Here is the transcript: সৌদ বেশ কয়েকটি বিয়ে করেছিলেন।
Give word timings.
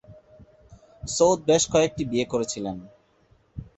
সৌদ 1.07 1.39
বেশ 1.49 1.63
কয়েকটি 1.73 2.03
বিয়ে 2.11 2.25
করেছিলেন। 2.25 2.77